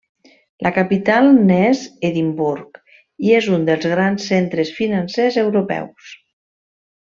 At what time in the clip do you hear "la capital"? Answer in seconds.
0.67-1.27